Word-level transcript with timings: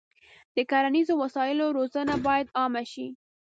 د 0.55 0.57
کرنیزو 0.71 1.13
وسایلو 1.23 1.65
روزنه 1.77 2.13
باید 2.27 2.47
عامه 2.59 2.83
شي. 2.91 3.07